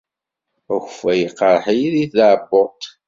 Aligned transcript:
Akeffay 0.75 1.19
iqerreḥ-iyi 1.27 1.89
deg 1.95 2.09
tɛebbuḍt. 2.17 2.83